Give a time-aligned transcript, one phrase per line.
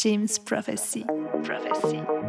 [0.00, 1.04] James Prophecy.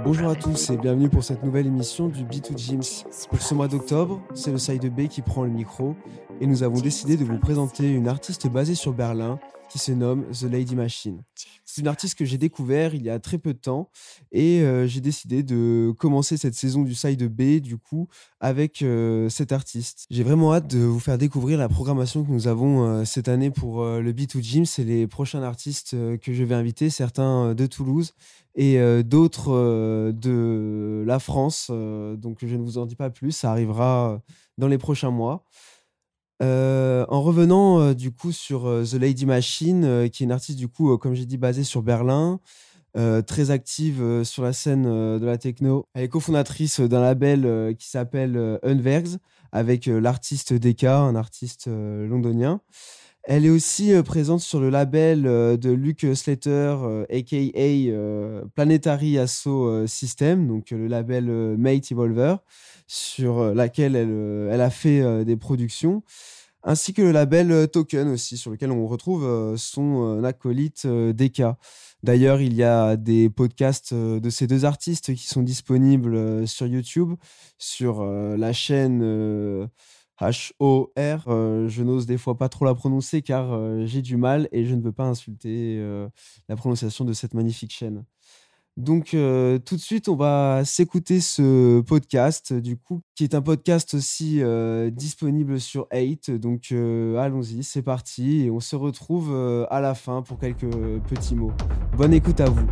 [0.03, 2.83] Bonjour à tous et bienvenue pour cette nouvelle émission du B2 James.
[3.29, 5.95] Pour ce mois d'octobre, c'est le Side B qui prend le micro
[6.41, 9.39] et nous avons décidé de vous présenter une artiste basée sur Berlin
[9.69, 11.23] qui se nomme The Lady Machine.
[11.65, 13.89] C'est une artiste que j'ai découvert il y a très peu de temps
[14.31, 18.07] et euh, j'ai décidé de commencer cette saison du side B du coup
[18.39, 20.05] avec euh, cet artiste.
[20.11, 23.49] J'ai vraiment hâte de vous faire découvrir la programmation que nous avons euh, cette année
[23.49, 24.65] pour le B2 Gym.
[24.65, 28.13] C'est les prochains artistes que je vais inviter, certains de Toulouse
[28.55, 31.71] et d'autres de la France.
[31.71, 34.21] donc je ne vous en dis pas plus, ça arrivera
[34.59, 35.45] dans les prochains mois.
[36.43, 40.57] Euh, en revenant euh, du coup sur euh, The Lady Machine, qui est une artiste
[40.57, 42.39] du coup, comme j'ai dit, basée sur Berlin,
[43.25, 45.87] très active sur la scène de la techno.
[45.95, 49.17] Elle est cofondatrice d'un label qui s'appelle Unvergs,
[49.51, 52.61] avec l'artiste Deka, un artiste londonien.
[53.25, 57.37] Elle est aussi présente sur le label de Luke Slater, aka
[58.53, 61.25] Planetary Asso System, donc le label
[61.57, 62.35] Mate Evolver,
[62.85, 66.03] sur laquelle elle, a fait des productions
[66.63, 70.87] ainsi que le label euh, Token aussi, sur lequel on retrouve euh, son euh, acolyte
[70.87, 71.57] Deka.
[72.01, 77.13] D'ailleurs, il y a des podcasts de ces deux artistes qui sont disponibles sur YouTube,
[77.57, 79.69] sur la chaîne
[80.29, 80.89] HOR.
[81.67, 84.81] je n'ose des fois pas trop la prononcer car j'ai du mal et je ne
[84.81, 85.83] veux pas insulter
[86.49, 88.03] la prononciation de cette magnifique chaîne.
[88.75, 93.41] Donc euh, tout de suite, on va s'écouter ce podcast, du coup, qui est un
[93.41, 96.31] podcast aussi euh, disponible sur 8.
[96.31, 99.35] Donc euh, allons-y, c'est parti, et on se retrouve
[99.69, 100.71] à la fin pour quelques
[101.07, 101.53] petits mots.
[101.95, 102.65] Bonne écoute à vous.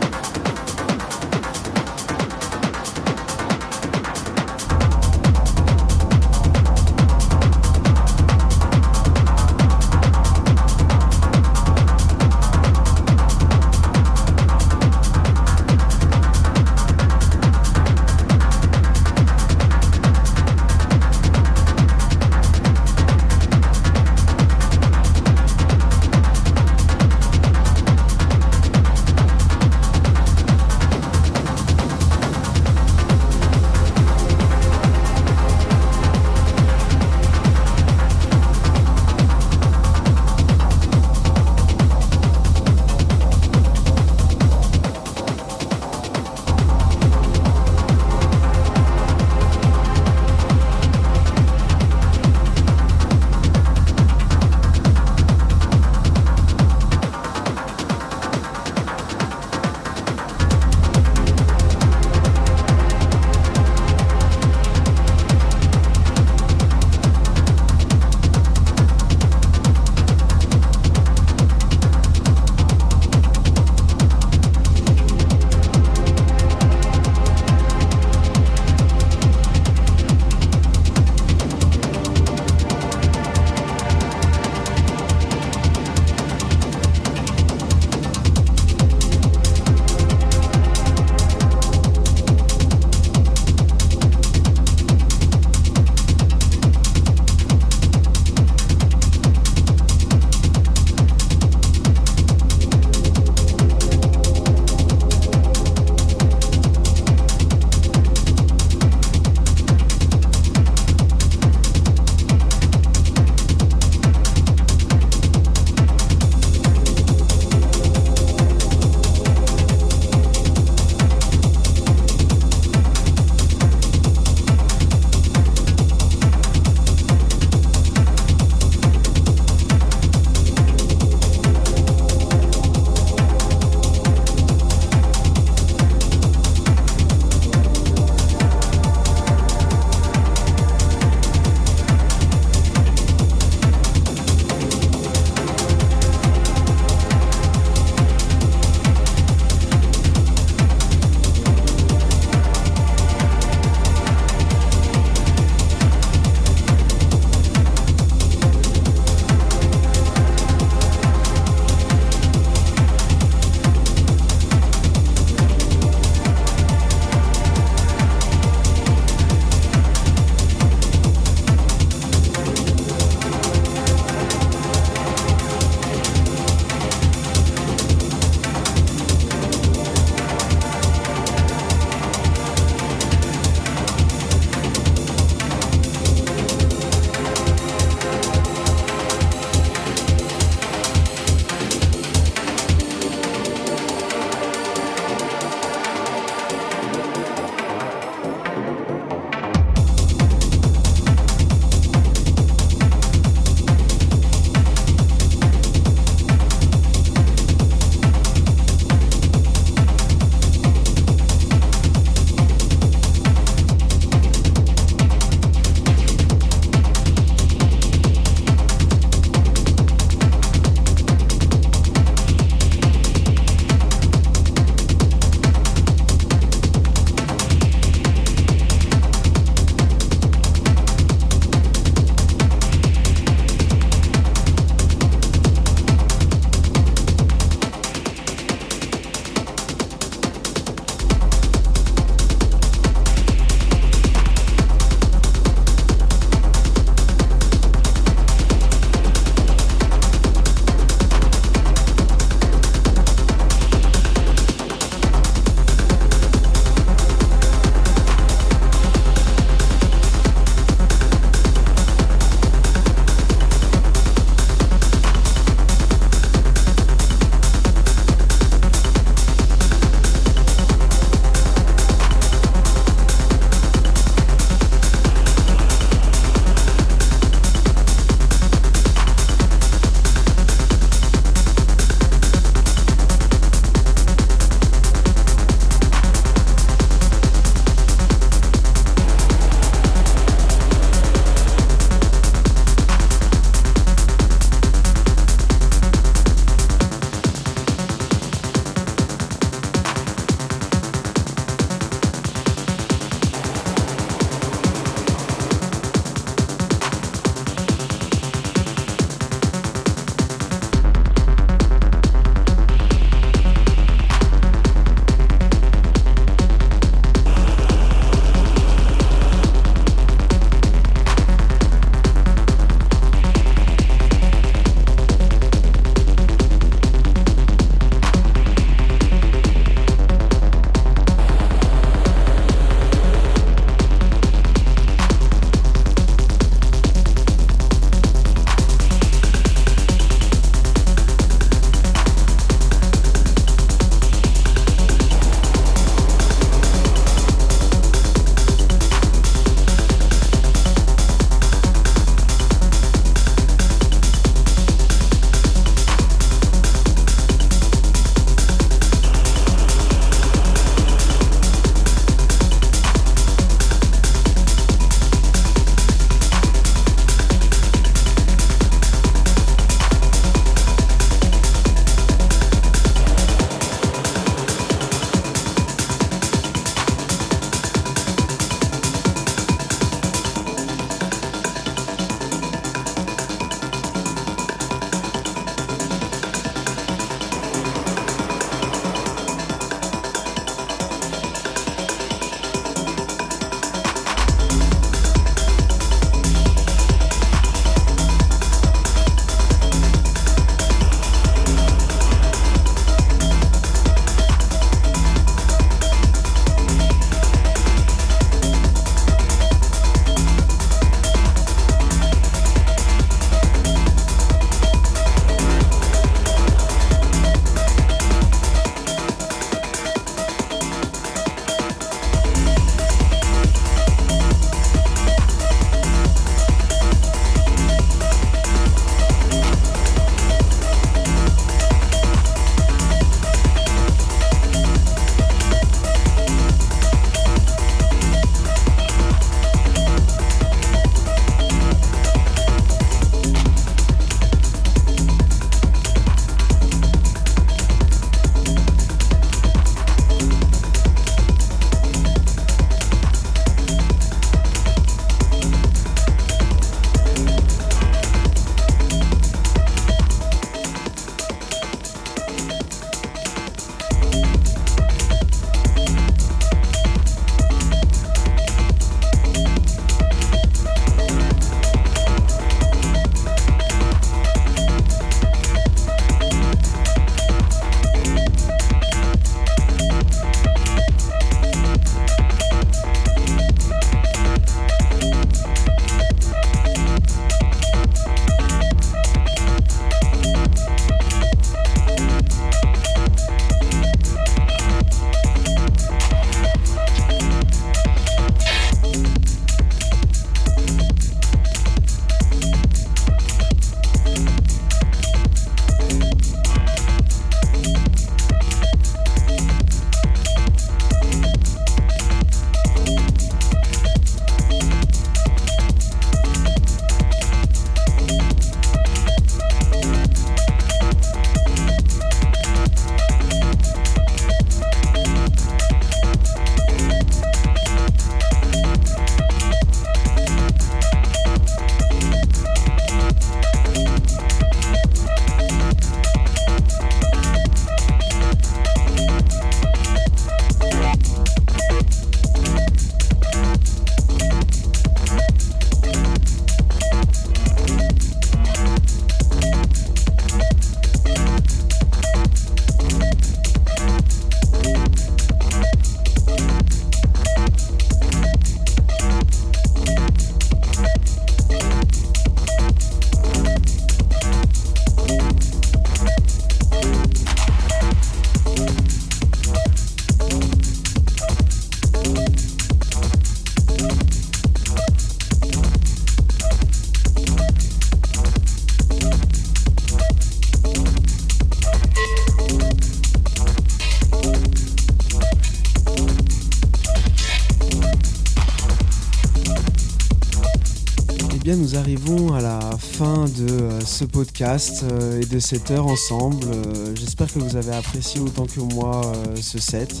[591.92, 596.46] Arrivons à la fin de euh, ce podcast euh, et de cette heure ensemble.
[596.46, 600.00] Euh, j'espère que vous avez apprécié autant que moi ce set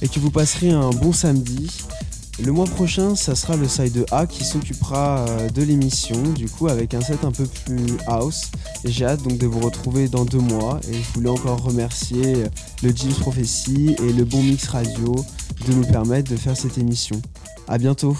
[0.00, 1.70] et que vous passerez un bon samedi.
[2.42, 6.94] Le mois prochain, ça sera le side A qui s'occupera de l'émission, du coup avec
[6.94, 8.50] un set un peu plus house.
[8.86, 10.80] J'ai hâte donc de vous retrouver dans deux mois.
[10.90, 12.44] Et je voulais encore remercier
[12.82, 15.14] le James Prophecy et le Bon Mix Radio
[15.66, 17.20] de nous permettre de faire cette émission.
[17.68, 18.16] A bientôt